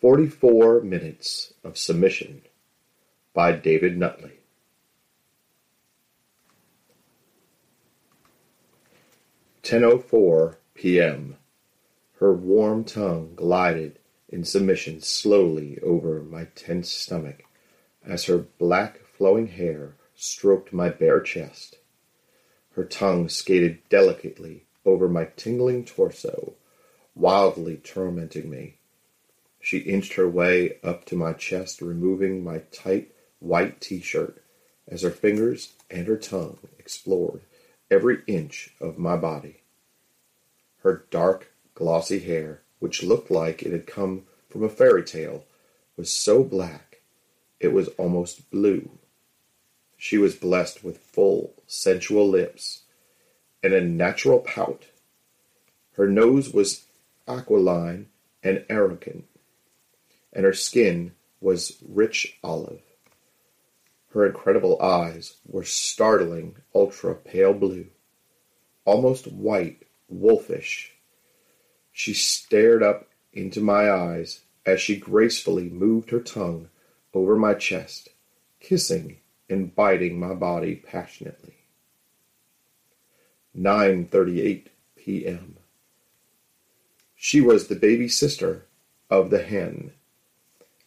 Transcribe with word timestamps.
Forty-four 0.00 0.82
Minutes 0.82 1.54
of 1.64 1.78
Submission 1.78 2.42
by 3.32 3.52
David 3.52 3.96
Nutley. 3.96 4.40
Ten 9.62 9.82
oh 9.82 9.98
four 9.98 10.58
p.m. 10.74 11.36
Her 12.20 12.34
warm 12.34 12.84
tongue 12.84 13.32
glided 13.34 13.98
in 14.28 14.44
submission 14.44 15.00
slowly 15.00 15.78
over 15.82 16.22
my 16.22 16.44
tense 16.54 16.90
stomach 16.90 17.44
as 18.04 18.26
her 18.26 18.38
black 18.58 19.00
flowing 19.06 19.46
hair 19.46 19.94
stroked 20.14 20.74
my 20.74 20.90
bare 20.90 21.20
chest. 21.20 21.78
Her 22.72 22.84
tongue 22.84 23.30
skated 23.30 23.78
delicately 23.88 24.66
over 24.84 25.08
my 25.08 25.28
tingling 25.36 25.86
torso, 25.86 26.52
wildly 27.14 27.78
tormenting 27.78 28.50
me. 28.50 28.75
She 29.66 29.78
inched 29.78 30.12
her 30.12 30.28
way 30.28 30.78
up 30.84 31.06
to 31.06 31.16
my 31.16 31.32
chest, 31.32 31.82
removing 31.82 32.44
my 32.44 32.58
tight 32.70 33.10
white 33.40 33.80
t-shirt 33.80 34.40
as 34.86 35.02
her 35.02 35.10
fingers 35.10 35.72
and 35.90 36.06
her 36.06 36.16
tongue 36.16 36.58
explored 36.78 37.40
every 37.90 38.22
inch 38.28 38.76
of 38.80 38.96
my 38.96 39.16
body. 39.16 39.62
Her 40.84 41.04
dark, 41.10 41.50
glossy 41.74 42.20
hair, 42.20 42.62
which 42.78 43.02
looked 43.02 43.28
like 43.28 43.64
it 43.64 43.72
had 43.72 43.88
come 43.88 44.26
from 44.48 44.62
a 44.62 44.68
fairy 44.68 45.02
tale, 45.02 45.44
was 45.96 46.12
so 46.12 46.44
black 46.44 47.00
it 47.58 47.72
was 47.72 47.88
almost 47.98 48.48
blue. 48.52 48.88
She 49.96 50.16
was 50.16 50.36
blessed 50.36 50.84
with 50.84 50.98
full, 50.98 51.54
sensual 51.66 52.28
lips 52.28 52.82
and 53.64 53.72
a 53.72 53.80
natural 53.80 54.38
pout. 54.38 54.84
Her 55.94 56.06
nose 56.06 56.52
was 56.52 56.84
aquiline 57.26 58.06
and 58.44 58.64
arrogant, 58.68 59.24
and 60.36 60.44
her 60.44 60.52
skin 60.52 61.12
was 61.40 61.78
rich 61.88 62.38
olive. 62.44 62.82
Her 64.10 64.26
incredible 64.26 64.80
eyes 64.82 65.38
were 65.46 65.64
startling 65.64 66.56
ultra 66.74 67.14
pale 67.14 67.54
blue, 67.54 67.86
almost 68.84 69.26
white, 69.26 69.86
wolfish. 70.10 70.92
She 71.90 72.12
stared 72.12 72.82
up 72.82 73.08
into 73.32 73.62
my 73.62 73.90
eyes 73.90 74.42
as 74.66 74.78
she 74.78 74.96
gracefully 74.96 75.70
moved 75.70 76.10
her 76.10 76.20
tongue 76.20 76.68
over 77.14 77.34
my 77.36 77.54
chest, 77.54 78.10
kissing 78.60 79.16
and 79.48 79.74
biting 79.74 80.20
my 80.20 80.34
body 80.34 80.76
passionately. 80.76 81.54
9:38 83.58 84.66
p.m. 84.96 85.56
She 87.14 87.40
was 87.40 87.68
the 87.68 87.74
baby 87.74 88.08
sister 88.08 88.66
of 89.08 89.30
the 89.30 89.42
hen. 89.42 89.92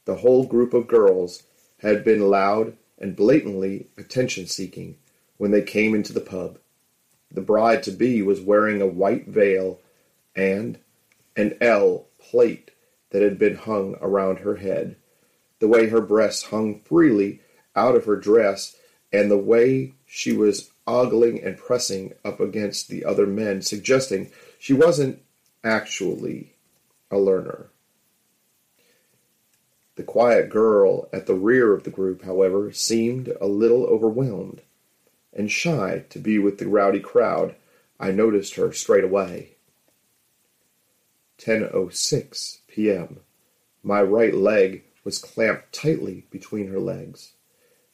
The 0.09 0.15
whole 0.15 0.47
group 0.47 0.73
of 0.73 0.87
girls 0.87 1.43
had 1.83 2.03
been 2.03 2.31
loud 2.31 2.75
and 2.97 3.15
blatantly 3.15 3.89
attention-seeking 3.95 4.97
when 5.37 5.51
they 5.51 5.61
came 5.61 5.93
into 5.93 6.13
the 6.13 6.19
pub. 6.19 6.57
The 7.29 7.41
bride 7.41 7.83
to 7.83 7.91
be 7.91 8.23
was 8.23 8.41
wearing 8.41 8.81
a 8.81 8.87
white 8.87 9.27
veil 9.27 9.79
and 10.35 10.79
an 11.35 11.55
L 11.61 12.07
plate 12.17 12.71
that 13.11 13.21
had 13.21 13.37
been 13.37 13.53
hung 13.53 13.97
around 14.01 14.39
her 14.39 14.55
head. 14.55 14.95
The 15.59 15.67
way 15.67 15.89
her 15.89 16.01
breasts 16.01 16.45
hung 16.45 16.79
freely 16.79 17.41
out 17.75 17.95
of 17.95 18.05
her 18.05 18.15
dress 18.15 18.75
and 19.13 19.29
the 19.29 19.37
way 19.37 19.93
she 20.07 20.33
was 20.33 20.71
ogling 20.87 21.39
and 21.43 21.55
pressing 21.55 22.13
up 22.25 22.39
against 22.39 22.89
the 22.89 23.05
other 23.05 23.27
men, 23.27 23.61
suggesting 23.61 24.31
she 24.57 24.73
wasn't 24.73 25.21
actually 25.63 26.55
a 27.11 27.19
learner. 27.19 27.69
The 29.99 30.05
quiet 30.05 30.49
girl 30.49 31.09
at 31.11 31.25
the 31.25 31.35
rear 31.35 31.73
of 31.73 31.83
the 31.83 31.89
group, 31.89 32.21
however, 32.21 32.71
seemed 32.71 33.35
a 33.41 33.47
little 33.47 33.83
overwhelmed 33.83 34.61
and 35.33 35.51
shy 35.51 36.05
to 36.09 36.19
be 36.19 36.39
with 36.39 36.57
the 36.57 36.69
rowdy 36.69 37.01
crowd. 37.01 37.53
I 37.99 38.11
noticed 38.11 38.55
her 38.55 38.71
straight 38.71 39.03
away. 39.03 39.57
10:06 41.39 42.59
p.m. 42.69 43.19
My 43.83 44.01
right 44.01 44.33
leg 44.33 44.83
was 45.03 45.19
clamped 45.19 45.73
tightly 45.73 46.23
between 46.31 46.69
her 46.69 46.79
legs, 46.79 47.33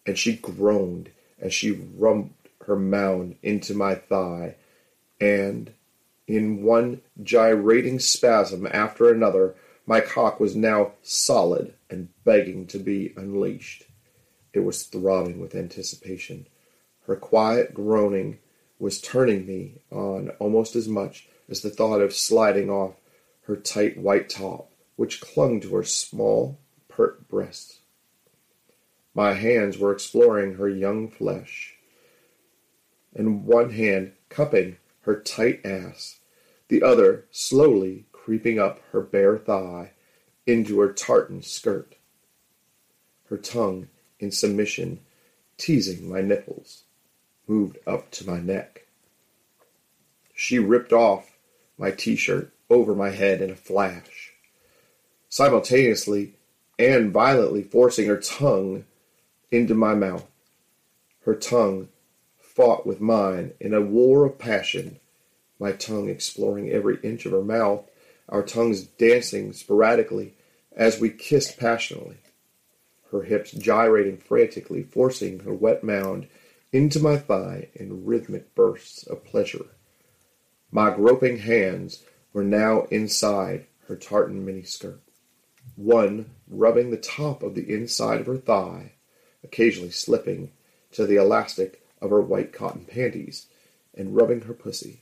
and 0.06 0.16
she 0.16 0.36
groaned 0.36 1.10
as 1.40 1.56
she 1.56 1.72
rubbed 1.72 2.50
her 2.68 2.76
mound 2.76 3.36
into 3.42 3.74
my 3.74 3.96
thigh, 3.96 4.58
and 5.20 5.74
in 6.28 6.62
one 6.62 7.02
gyrating 7.24 7.98
spasm 7.98 8.68
after 8.70 9.12
another, 9.12 9.56
my 9.86 10.02
cock 10.02 10.40
was 10.40 10.56
now 10.56 10.94
solid 11.04 11.74
and 11.90 12.10
begging 12.24 12.66
to 12.68 12.80
be 12.80 13.14
unleashed. 13.16 13.86
It 14.54 14.62
was 14.62 14.84
throbbing 14.84 15.40
with 15.40 15.56
anticipation. 15.56 16.48
Her 17.06 17.16
quiet 17.16 17.74
groaning 17.74 18.40
was 18.80 19.00
turning 19.00 19.46
me 19.46 19.80
on 19.92 20.30
almost 20.40 20.76
as 20.76 20.88
much 20.88 21.28
as 21.50 21.62
the 21.62 21.70
thought 21.70 22.02
of 22.02 22.14
sliding 22.14 22.70
off 22.70 22.96
her 23.44 23.56
tight 23.56 23.98
white 23.98 24.30
top, 24.30 24.72
which 24.96 25.22
clung 25.22 25.62
to 25.62 25.76
her 25.76 25.84
small, 25.84 26.58
pert 26.88 27.28
breasts. 27.28 27.80
My 29.14 29.34
hands 29.34 29.78
were 29.78 29.92
exploring 29.92 30.56
her 30.56 30.68
young 30.68 31.10
flesh, 31.10 31.76
and 33.16 33.46
one 33.46 33.70
hand 33.70 34.14
cupping 34.30 34.78
her 35.02 35.20
tight 35.20 35.64
ass, 35.64 36.20
the 36.68 36.82
other 36.82 37.26
slowly 37.32 38.06
creeping 38.26 38.58
up 38.58 38.80
her 38.92 39.02
bare 39.02 39.38
thigh 39.38 39.92
into 40.48 40.80
her 40.80 40.92
tartan 40.92 41.44
skirt, 41.44 41.94
her 43.30 43.38
tongue 43.38 43.88
in 44.20 44.32
submission 44.32 45.00
teasing 45.60 46.10
my 46.10 46.22
nipples, 46.22 46.86
moved 47.48 47.78
up 47.86 48.10
to 48.10 48.26
my 48.26 48.40
neck. 48.40 48.88
She 50.34 50.58
ripped 50.58 50.92
off 50.92 51.38
my 51.78 51.92
t-shirt 51.92 52.52
over 52.68 52.96
my 52.96 53.12
head 53.12 53.44
in 53.44 53.52
a 53.52 53.56
flash, 53.56 54.34
simultaneously 55.30 56.34
and 56.80 57.12
violently 57.12 57.62
forcing 57.62 58.08
her 58.08 58.18
tongue 58.18 58.86
into 59.52 59.76
my 59.76 59.94
mouth. 59.94 60.26
Her 61.26 61.36
tongue 61.36 61.90
fought 62.40 62.88
with 62.88 63.00
mine 63.00 63.54
in 63.60 63.76
a 63.76 63.82
war 63.82 64.26
of 64.26 64.40
passion, 64.40 65.00
my 65.60 65.74
tongue 65.74 66.10
exploring 66.10 66.72
every 66.72 66.98
inch 67.04 67.28
of 67.28 67.32
her 67.32 67.44
mouth, 67.44 67.88
our 68.30 68.44
tongues 68.44 68.84
dancing 68.84 69.54
sporadically 69.54 70.34
as 70.76 71.00
we 71.00 71.10
kissed 71.10 71.58
passionately, 71.58 72.18
her 73.12 73.24
hips 73.24 73.52
gyrating 73.52 74.18
frantically, 74.18 74.84
forcing 74.84 75.40
her 75.40 75.54
wet 75.54 75.84
mound 75.84 76.28
into 76.72 77.00
my 77.00 77.18
thigh 77.18 77.70
in 77.76 78.06
rhythmic 78.06 78.54
bursts 78.56 79.06
of 79.08 79.24
pleasure. 79.24 79.68
My 80.72 80.94
groping 80.94 81.38
hands 81.38 82.04
were 82.34 82.44
now 82.44 82.84
inside 82.92 83.68
her 83.88 83.96
tartan 83.96 84.46
miniskirt, 84.46 85.00
one 85.76 86.32
rubbing 86.48 86.92
the 86.92 86.98
top 86.98 87.44
of 87.44 87.56
the 87.56 87.72
inside 87.72 88.20
of 88.20 88.28
her 88.28 88.38
thigh, 88.38 88.94
occasionally 89.44 89.92
slipping 89.92 90.52
to 90.92 91.06
the 91.06 91.16
elastic 91.16 91.82
of 92.02 92.10
her 92.10 92.22
white 92.22 92.52
cotton 92.52 92.86
panties 92.86 93.48
and 93.94 94.16
rubbing 94.16 94.42
her 94.42 94.54
pussy, 94.54 95.02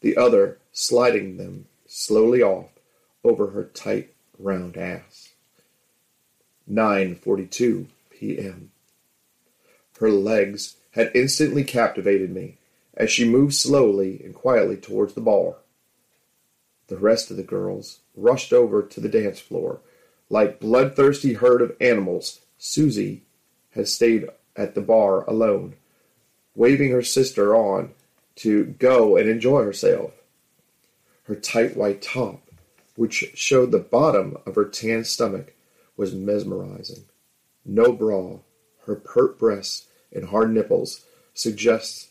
the 0.00 0.16
other 0.16 0.58
sliding 0.72 1.36
them 1.36 1.66
slowly 1.86 2.42
off 2.42 2.70
over 3.24 3.48
her 3.48 3.64
tight 3.64 4.14
round 4.38 4.76
ass. 4.76 5.30
9:42 6.70 7.86
p.m. 8.10 8.70
Her 9.98 10.10
legs 10.10 10.76
had 10.92 11.12
instantly 11.14 11.64
captivated 11.64 12.30
me 12.30 12.58
as 12.94 13.10
she 13.10 13.28
moved 13.28 13.54
slowly 13.54 14.20
and 14.24 14.34
quietly 14.34 14.76
towards 14.76 15.14
the 15.14 15.20
bar. 15.20 15.56
The 16.88 16.96
rest 16.96 17.30
of 17.30 17.36
the 17.36 17.42
girls 17.42 18.00
rushed 18.16 18.52
over 18.52 18.82
to 18.82 19.00
the 19.00 19.08
dance 19.08 19.38
floor 19.38 19.80
like 20.28 20.60
bloodthirsty 20.60 21.34
herd 21.34 21.62
of 21.62 21.76
animals. 21.80 22.40
Susie 22.58 23.22
had 23.70 23.88
stayed 23.88 24.28
at 24.56 24.74
the 24.74 24.80
bar 24.80 25.24
alone, 25.28 25.74
waving 26.54 26.90
her 26.90 27.02
sister 27.02 27.54
on 27.54 27.92
to 28.36 28.64
go 28.64 29.16
and 29.16 29.28
enjoy 29.28 29.62
herself. 29.62 30.12
Her 31.26 31.34
tight 31.34 31.76
white 31.76 32.02
top, 32.02 32.48
which 32.94 33.32
showed 33.34 33.72
the 33.72 33.80
bottom 33.80 34.38
of 34.46 34.54
her 34.54 34.64
tan 34.64 35.02
stomach, 35.02 35.54
was 35.96 36.14
mesmerizing. 36.14 37.04
No 37.64 37.92
bra, 37.92 38.38
her 38.84 38.94
pert 38.94 39.36
breasts 39.36 39.88
and 40.12 40.26
hard 40.26 40.52
nipples 40.52 41.04
suggest 41.34 42.10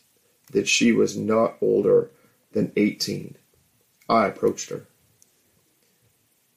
that 0.52 0.68
she 0.68 0.92
was 0.92 1.16
not 1.16 1.56
older 1.62 2.10
than 2.52 2.72
eighteen. 2.76 3.36
I 4.08 4.26
approached 4.26 4.68
her. 4.68 4.86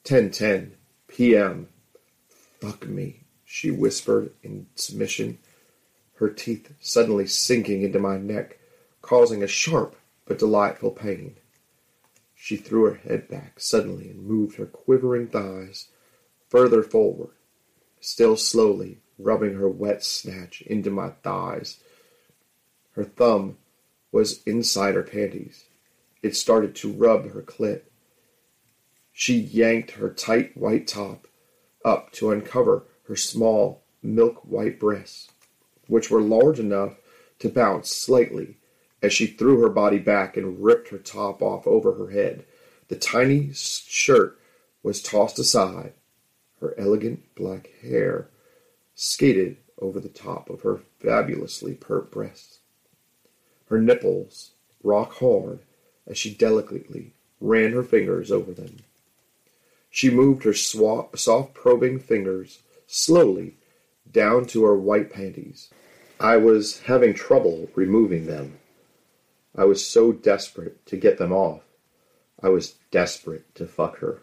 10:10 0.04 0.72
p.m. 1.08 1.70
Fuck 2.60 2.88
me, 2.88 3.22
she 3.46 3.72
whispered 3.72 4.32
in 4.44 4.68
submission, 4.76 5.38
her 6.16 6.30
teeth 6.30 6.74
suddenly 6.82 7.26
sinking 7.26 7.84
into 7.84 8.00
my 8.00 8.18
neck, 8.18 8.60
causing 9.02 9.42
a 9.42 9.48
sharp 9.48 9.96
but 10.26 10.40
delightful 10.40 10.92
pain. 10.92 11.38
She 12.42 12.56
threw 12.56 12.86
her 12.86 12.96
head 12.96 13.28
back 13.28 13.60
suddenly 13.60 14.10
and 14.10 14.24
moved 14.24 14.56
her 14.56 14.66
quivering 14.66 15.28
thighs 15.28 15.90
further 16.48 16.82
forward, 16.82 17.36
still 18.00 18.38
slowly 18.38 19.02
rubbing 19.20 19.56
her 19.56 19.68
wet 19.68 20.06
snatch 20.06 20.62
into 20.62 20.90
my 20.90 21.10
thighs. 21.22 21.84
Her 22.92 23.04
thumb 23.04 23.58
was 24.14 24.42
inside 24.44 24.96
her 24.96 25.04
panties. 25.04 25.66
It 26.24 26.34
started 26.34 26.76
to 26.78 26.94
rub 26.94 27.30
her 27.32 27.42
clit. 27.42 27.82
She 29.12 29.36
yanked 29.36 29.92
her 29.92 30.10
tight 30.10 30.56
white 30.56 30.88
top 30.88 31.28
up 31.84 32.14
to 32.14 32.32
uncover 32.32 32.86
her 33.10 33.18
small 33.18 33.84
milk 34.02 34.46
white 34.46 34.80
breasts, 34.80 35.30
which 35.88 36.10
were 36.10 36.22
large 36.22 36.58
enough 36.58 36.96
to 37.40 37.50
bounce 37.50 37.92
slightly 37.92 38.59
as 39.02 39.14
she 39.14 39.28
threw 39.28 39.62
her 39.62 39.70
body 39.70 40.00
back 40.00 40.36
and 40.36 40.64
ripped 40.64 40.90
her 40.90 40.98
top 40.98 41.42
off 41.42 41.66
over 41.66 41.94
her 41.94 42.10
head. 42.10 42.46
The 42.88 42.96
tiny 42.96 43.52
shirt 43.54 44.38
was 44.84 45.02
tossed 45.02 45.40
aside. 45.40 45.94
Her 46.60 46.74
elegant 46.78 47.24
black 47.36 47.70
hair 47.82 48.28
skated 48.96 49.58
over 49.82 50.00
the 50.00 50.10
top 50.10 50.50
of 50.50 50.62
her 50.62 50.82
fabulously 51.00 51.74
pert 51.74 52.12
breasts. 52.12 52.60
Her 53.70 53.80
nipples 53.80 54.52
rock 54.84 55.14
hard 55.20 55.60
as 56.06 56.18
she 56.18 56.34
delicately 56.34 57.14
ran 57.40 57.72
her 57.72 57.84
fingers 57.84 58.32
over 58.32 58.52
them. 58.52 58.78
She 59.90 60.10
moved 60.10 60.44
her 60.44 60.54
soft 60.54 61.54
probing 61.54 62.00
fingers 62.00 62.60
slowly 62.88 63.56
down 64.12 64.46
to 64.48 64.64
her 64.66 64.76
white 64.76 65.12
panties. 65.12 65.70
I 66.20 66.38
was 66.38 66.82
having 66.82 67.14
trouble 67.14 67.70
removing 67.76 68.26
them. 68.26 68.60
I 69.60 69.66
was 69.66 69.86
so 69.86 70.14
desperate 70.14 70.86
to 70.86 70.96
get 70.96 71.18
them 71.18 71.34
off. 71.34 71.64
I 72.42 72.48
was 72.48 72.76
desperate 72.92 73.54
to 73.56 73.68
fuck 73.68 73.98
her. 73.98 74.22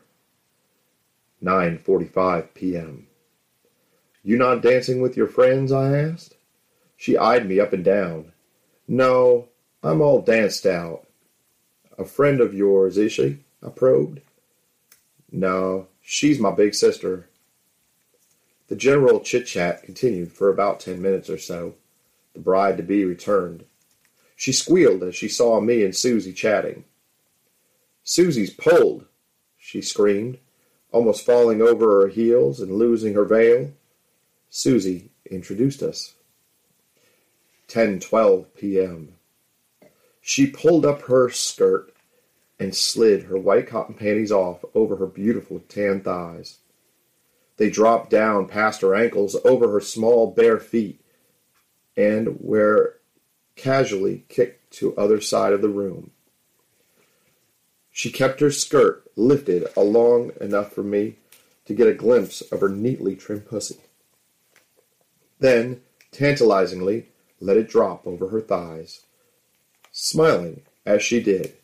9:45 1.45 2.55
p.m. 2.55 3.09
You 4.23 4.39
not 4.39 4.63
dancing 4.63 5.03
with 5.03 5.15
your 5.15 5.27
friends? 5.27 5.73
I 5.73 5.95
asked. 5.95 6.37
She 6.97 7.19
eyed 7.19 7.47
me 7.47 7.61
up 7.61 7.75
and 7.75 7.85
down. 7.85 8.33
No, 8.89 9.49
I'm 9.83 10.01
all 10.01 10.23
danced 10.23 10.65
out. 10.65 11.07
A 11.99 12.07
friend 12.07 12.41
of 12.41 12.55
yours, 12.55 12.97
is 12.97 13.13
she? 13.13 13.41
I 13.63 13.69
probed. 13.69 14.23
No, 15.31 15.89
she's 16.01 16.41
my 16.41 16.51
big 16.51 16.75
sister. 16.75 17.29
The 18.69 18.77
general 18.77 19.21
chit 19.21 19.47
chat 19.47 19.83
continued 19.83 20.33
for 20.33 20.49
about 20.49 20.81
ten 20.81 21.03
minutes 21.03 21.29
or 21.29 21.37
so. 21.37 21.75
The 22.33 22.41
bride 22.41 22.79
to 22.79 22.83
be 22.83 23.05
returned. 23.05 23.67
She 24.37 24.53
squealed 24.53 25.03
as 25.03 25.17
she 25.17 25.29
saw 25.29 25.61
me 25.61 25.83
and 25.83 25.97
Susie 25.97 26.35
chatting. 26.35 26.85
Susie's 28.05 28.53
pulled, 28.53 29.07
she 29.59 29.81
screamed, 29.81 30.39
almost 30.93 31.25
falling 31.25 31.61
over 31.61 32.03
her 32.03 32.09
heels 32.09 32.61
and 32.61 32.71
losing 32.71 33.15
her 33.15 33.25
veil. 33.25 33.73
Susie 34.51 35.11
introduced 35.31 35.83
us. 35.83 36.15
10:12 37.69 38.47
p.m. 38.57 39.15
She 40.21 40.47
pulled 40.47 40.85
up 40.85 41.03
her 41.03 41.31
skirt 41.31 41.93
and 42.61 42.75
slid 42.75 43.25
her 43.25 43.39
white 43.39 43.67
cotton 43.67 43.95
panties 43.95 44.31
off 44.33 44.65
over 44.75 44.97
her 44.97 45.07
beautiful 45.07 45.61
tan 45.69 46.01
thighs. 46.01 46.59
They 47.57 47.71
dropped 47.71 48.11
down 48.11 48.49
past 48.49 48.83
her 48.83 48.95
ankles 48.95 49.37
over 49.45 49.71
her 49.73 49.81
small 49.81 50.31
bare 50.31 50.61
feet 50.61 51.01
and 51.97 52.39
were 52.41 52.96
casually 53.57 54.25
kicked 54.29 54.71
to 54.75 54.97
other 54.97 55.21
side 55.21 55.53
of 55.53 55.63
the 55.63 55.69
room. 55.69 56.13
She 57.91 58.13
kept 58.13 58.41
her 58.41 58.51
skirt 58.51 59.11
lifted 59.17 59.67
along 59.77 60.33
enough 60.41 60.73
for 60.73 60.83
me 60.83 61.17
to 61.65 61.75
get 61.75 61.89
a 61.89 61.95
glimpse 61.95 62.43
of 62.43 62.61
her 62.61 62.69
neatly 62.69 63.17
trimmed 63.17 63.47
pussy. 63.47 63.81
Then, 65.39 65.81
tantalizingly, 66.13 67.07
let 67.41 67.57
it 67.57 67.69
drop 67.69 68.07
over 68.07 68.29
her 68.29 68.41
thighs. 68.41 69.05
Smiling 69.93 70.63
as 70.85 71.03
she 71.03 71.23
did, 71.23 71.55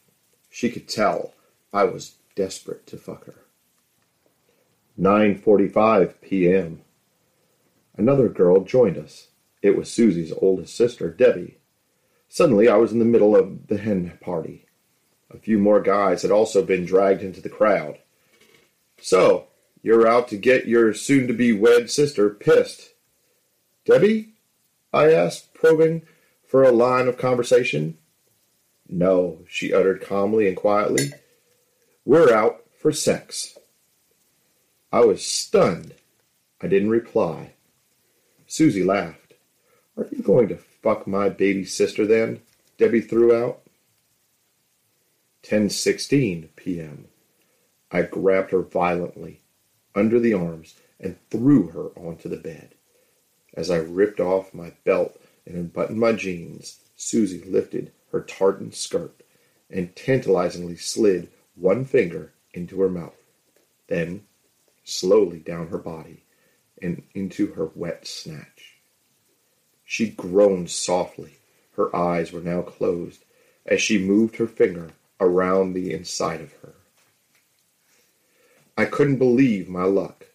she 0.51 0.71
could 0.71 0.89
tell 0.89 1.35
I 1.73 1.85
was 1.85 2.17
desperate 2.35 2.87
to 2.89 2.97
fuck 2.97 3.27
her. 3.27 3.45
9:45 4.99 6.15
p.m. 6.21 6.81
Another 7.97 8.29
girl 8.29 8.61
joined 8.65 8.99
us. 8.99 9.29
It 9.63 9.77
was 9.77 9.91
Susie's 9.91 10.33
oldest 10.33 10.75
sister, 10.75 11.11
Debbie. 11.11 11.59
Suddenly, 12.33 12.67
I 12.67 12.77
was 12.77 12.93
in 12.93 12.99
the 12.99 13.05
middle 13.05 13.37
of 13.37 13.67
the 13.67 13.77
hen 13.77 14.17
party. 14.23 14.65
A 15.31 15.37
few 15.37 15.59
more 15.59 15.83
guys 15.83 16.23
had 16.23 16.31
also 16.31 16.65
been 16.65 16.87
dragged 16.87 17.21
into 17.21 17.43
the 17.43 17.51
crowd. 17.51 17.99
So, 18.99 19.49
you're 19.83 20.09
out 20.09 20.29
to 20.29 20.39
get 20.39 20.67
your 20.67 20.95
soon 20.95 21.27
to 21.27 21.35
be 21.35 21.53
wed 21.53 21.91
sister 21.91 22.31
pissed. 22.31 22.95
Debbie? 23.85 24.33
I 24.95 25.13
asked, 25.13 25.53
probing 25.53 26.07
for 26.47 26.63
a 26.63 26.73
line 26.73 27.07
of 27.07 27.19
conversation. 27.19 27.99
No, 28.89 29.41
she 29.47 29.75
uttered 29.75 30.01
calmly 30.01 30.49
and 30.49 30.57
quietly. 30.57 31.13
We're 32.07 32.33
out 32.33 32.65
for 32.79 32.93
sex. 32.93 33.59
I 34.91 35.01
was 35.01 35.23
stunned. 35.23 35.93
I 36.63 36.67
didn't 36.67 36.89
reply. 36.89 37.53
Susie 38.47 38.85
laughed. 38.85 39.35
Are 39.99 40.09
you 40.11 40.23
going 40.23 40.49
to 40.49 40.57
fuck 40.83 41.07
my 41.07 41.29
baby 41.29 41.65
sister 41.65 42.07
then? 42.07 42.41
Debbie 42.79 43.01
threw 43.01 43.35
out. 43.35 43.63
10:16 45.43 46.49
p.m. 46.57 47.07
I 47.91 48.03
grabbed 48.03 48.53
her 48.53 48.63
violently 48.63 49.41
under 49.95 50.19
the 50.19 50.35
arms 50.35 50.75
and 51.01 51.17
threw 51.31 51.69
her 51.69 51.89
onto 51.99 52.29
the 52.29 52.37
bed. 52.37 52.75
As 53.55 53.71
I 53.71 53.77
ripped 53.77 54.21
off 54.21 54.55
my 54.55 54.73
belt 54.85 55.21
and 55.45 55.57
unbuttoned 55.57 55.99
my 55.99 56.13
jeans, 56.13 56.81
Susie 56.97 57.43
lifted 57.43 57.93
her 58.13 58.21
tartan 58.21 58.73
skirt 58.73 59.23
and 59.69 59.95
tantalizingly 59.97 60.77
slid 60.77 61.29
one 61.55 61.85
finger 61.85 62.33
into 62.55 62.81
her 62.81 62.89
mouth, 62.89 63.21
then 63.89 64.25
slowly 64.85 65.39
down 65.39 65.69
her 65.69 65.79
body 65.79 66.25
and 66.81 67.03
into 67.15 67.49
her 67.55 67.71
wet 67.75 68.07
snatch. 68.07 68.72
She 69.93 70.09
groaned 70.09 70.71
softly. 70.71 71.33
Her 71.73 71.95
eyes 71.95 72.33
were 72.33 72.41
now 72.41 72.63
closed 72.63 73.27
as 73.67 73.83
she 73.83 73.99
moved 73.99 74.37
her 74.37 74.47
finger 74.47 74.93
around 75.21 75.75
the 75.75 75.93
inside 75.93 76.41
of 76.41 76.55
her. 76.63 76.73
I 78.75 78.87
couldn't 78.87 79.19
believe 79.19 79.69
my 79.69 79.85
luck. 79.85 80.29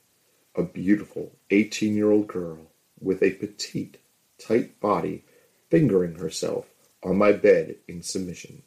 A 0.53 0.61
beautiful 0.61 1.31
18 1.49 1.95
year 1.95 2.11
old 2.11 2.27
girl 2.27 2.67
with 3.01 3.23
a 3.23 3.31
petite, 3.31 3.97
tight 4.37 4.79
body 4.79 5.23
fingering 5.71 6.17
herself 6.17 6.69
on 7.01 7.17
my 7.17 7.31
bed 7.31 7.77
in 7.87 8.03
submission. 8.03 8.61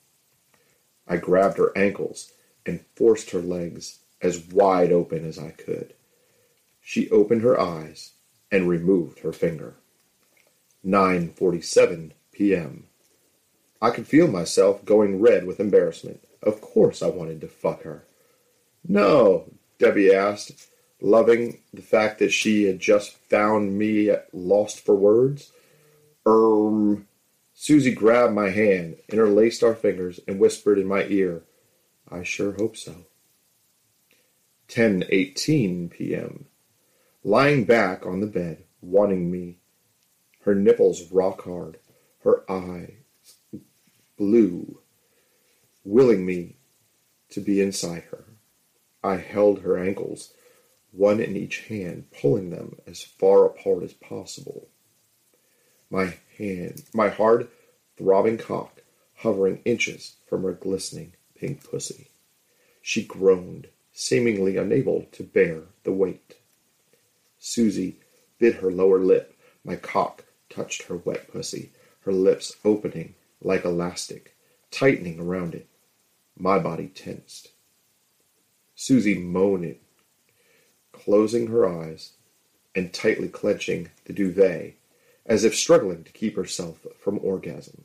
I 1.07 1.19
grabbed 1.19 1.59
her 1.59 1.71
ankles 1.79 2.33
and 2.67 2.85
forced 2.97 3.31
her 3.31 3.43
legs 3.43 4.01
as 4.21 4.45
wide 4.49 4.91
open 4.91 5.25
as 5.25 5.39
I 5.39 5.53
could. 5.53 5.95
She 6.81 7.09
opened 7.11 7.43
her 7.43 7.61
eyes 7.61 8.15
and 8.51 8.69
removed 8.69 9.21
her 9.21 9.33
finger. 9.33 9.77
9:47 10.85 12.13
p.m. 12.33 12.87
I 13.83 13.91
could 13.91 14.07
feel 14.07 14.29
myself 14.29 14.85
going 14.85 15.21
red 15.21 15.47
with 15.47 15.61
embarrassment. 15.61 16.27
Of 16.43 16.61
course 16.61 17.03
I 17.03 17.09
wanted 17.09 17.41
to 17.43 17.49
fuck 17.49 17.83
her. 17.83 18.05
No, 18.87 19.51
Debbie 19.79 20.15
asked, 20.15 20.69
loving 21.01 21.61
the 21.73 21.83
fact 21.83 22.19
that 22.19 22.33
she 22.33 22.65
had 22.65 22.79
just 22.79 23.17
found 23.17 23.79
me 23.79 24.11
lost 24.33 24.81
for 24.81 24.95
words. 24.95 25.53
Erm. 26.27 27.07
Susie 27.55 27.95
grabbed 27.95 28.33
my 28.33 28.49
hand, 28.49 28.97
interlaced 29.11 29.63
our 29.63 29.75
fingers, 29.75 30.19
and 30.27 30.41
whispered 30.41 30.79
in 30.79 30.87
my 30.87 31.05
ear, 31.05 31.43
I 32.11 32.23
sure 32.23 32.53
hope 32.53 32.77
so. 32.77 33.05
10:18 34.69 35.91
p.m. 35.91 36.47
Lying 37.23 37.65
back 37.65 38.07
on 38.07 38.21
the 38.21 38.27
bed, 38.27 38.65
wanting 38.81 39.31
me, 39.31 39.60
her 40.45 40.55
nipples 40.55 41.11
rock 41.13 41.43
hard, 41.45 41.79
her 42.25 42.51
eyes 42.51 42.93
blue, 44.17 44.81
willing 45.85 46.27
me 46.27 46.57
to 47.31 47.41
be 47.41 47.61
inside 47.61 48.03
her. 48.11 48.25
I 49.03 49.17
held 49.17 49.61
her 49.61 49.79
ankles, 49.79 50.35
one 50.93 51.21
in 51.21 51.37
each 51.37 51.61
hand, 51.67 52.11
pulling 52.11 52.51
them 52.51 52.77
as 52.87 53.03
far 53.03 53.47
apart 53.47 53.83
as 53.83 53.93
possible. 53.95 54.69
My 55.89 56.15
hand, 56.37 56.83
my 56.93 57.09
hard, 57.09 57.49
throbbing 57.97 58.39
cock 58.39 58.83
hovering 59.21 59.61
inches 59.67 60.17
from 60.27 60.43
her 60.45 60.53
glistening 60.53 61.13
pink 61.35 61.63
pussy. 61.63 62.09
She 62.81 63.05
groaned, 63.05 63.69
seemingly 63.93 64.57
unable 64.57 65.07
to 65.13 65.23
bear 65.23 65.65
the 65.85 65.93
weight. 65.93 66.37
Susie 67.39 67.99
bit 68.39 68.57
her 68.57 68.71
lower 68.71 68.99
lip. 68.99 69.37
My 69.63 69.77
cock 69.77 70.25
touched 70.51 70.83
her 70.85 70.97
wet 70.97 71.33
pussy, 71.33 71.71
her 72.01 72.13
lips 72.13 72.57
opening 72.65 73.15
like 73.43 73.65
elastic, 73.65 74.37
tightening 74.71 75.19
around 75.19 75.55
it. 75.55 75.67
My 76.39 76.59
body 76.59 76.89
tensed. 76.89 77.53
Susie 78.75 79.19
moaned, 79.19 79.77
closing 80.93 81.47
her 81.47 81.69
eyes 81.69 82.13
and 82.75 82.93
tightly 82.93 83.29
clenching 83.29 83.91
the 84.05 84.13
duvet 84.13 84.75
as 85.27 85.45
if 85.45 85.55
struggling 85.55 86.05
to 86.05 86.13
keep 86.13 86.37
herself 86.37 86.87
from 86.99 87.21
orgasm. 87.23 87.85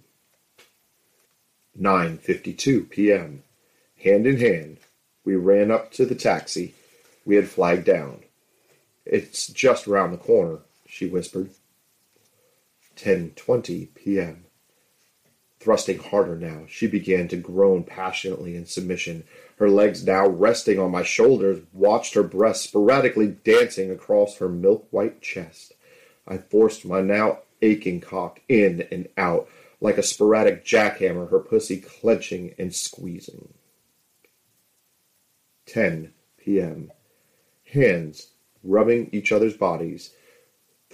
9:52 1.79 2.89
p.m. 2.89 3.43
Hand 4.03 4.25
in 4.25 4.39
hand, 4.39 4.77
we 5.24 5.36
ran 5.36 5.72
up 5.72 5.91
to 5.91 6.05
the 6.05 6.15
taxi 6.15 6.74
we 7.25 7.36
had 7.36 7.50
flagged 7.50 7.86
down. 7.86 8.24
It's 9.05 9.48
just 9.48 9.88
round 9.88 10.13
the 10.13 10.17
corner, 10.17 10.60
she 10.88 11.07
whispered. 11.07 11.50
10:20 12.95 13.93
p.m. 13.93 14.45
Thrusting 15.59 15.99
harder 15.99 16.35
now, 16.35 16.65
she 16.67 16.85
began 16.85 17.27
to 17.29 17.37
groan 17.37 17.83
passionately 17.83 18.55
in 18.55 18.65
submission. 18.65 19.23
Her 19.57 19.69
legs 19.69 20.05
now 20.05 20.27
resting 20.27 20.77
on 20.79 20.91
my 20.91 21.03
shoulders, 21.03 21.63
watched 21.73 22.13
her 22.13 22.23
breasts 22.23 22.65
sporadically 22.65 23.27
dancing 23.27 23.89
across 23.89 24.37
her 24.37 24.49
milk 24.49 24.87
white 24.91 25.21
chest. 25.21 25.73
I 26.27 26.37
forced 26.37 26.85
my 26.85 27.01
now 27.01 27.39
aching 27.61 28.01
cock 28.01 28.41
in 28.47 28.87
and 28.91 29.07
out 29.17 29.49
like 29.81 29.97
a 29.97 30.03
sporadic 30.03 30.65
jackhammer, 30.65 31.29
her 31.29 31.39
pussy 31.39 31.77
clenching 31.77 32.53
and 32.57 32.73
squeezing. 32.73 33.53
10 35.65 36.13
p.m. 36.37 36.91
Hands 37.73 38.27
rubbing 38.63 39.09
each 39.11 39.31
other's 39.31 39.57
bodies 39.57 40.13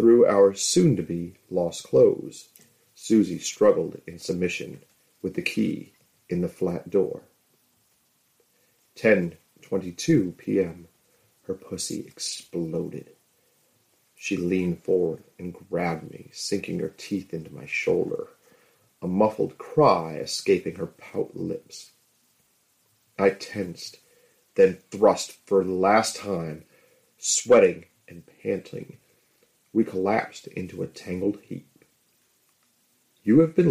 through 0.01 0.25
our 0.25 0.51
soon 0.51 0.95
to 0.95 1.03
be 1.03 1.35
lost 1.51 1.83
clothes. 1.83 2.49
Susie 2.95 3.37
struggled 3.37 4.01
in 4.07 4.17
submission 4.17 4.81
with 5.21 5.35
the 5.35 5.43
key 5.43 5.93
in 6.27 6.41
the 6.41 6.49
flat 6.49 6.89
door. 6.89 7.21
10:22 8.95 10.35
p.m. 10.37 10.87
Her 11.43 11.53
pussy 11.53 11.99
exploded. 11.99 13.11
She 14.15 14.35
leaned 14.37 14.83
forward 14.83 15.23
and 15.37 15.53
grabbed 15.53 16.09
me, 16.09 16.29
sinking 16.33 16.79
her 16.79 16.95
teeth 16.97 17.31
into 17.31 17.53
my 17.53 17.67
shoulder, 17.67 18.29
a 19.03 19.07
muffled 19.07 19.59
cry 19.59 20.15
escaping 20.15 20.77
her 20.77 20.87
pout 20.87 21.37
lips. 21.37 21.91
I 23.19 23.29
tensed, 23.29 23.99
then 24.55 24.79
thrust 24.89 25.33
for 25.45 25.63
the 25.63 25.69
last 25.69 26.15
time, 26.15 26.65
sweating 27.19 27.85
and 28.07 28.23
panting. 28.41 28.97
We 29.73 29.83
collapsed 29.83 30.47
into 30.47 30.83
a 30.83 30.87
tangled 30.87 31.39
heap. 31.43 31.85
You 33.23 33.39
have 33.39 33.55
been 33.55 33.69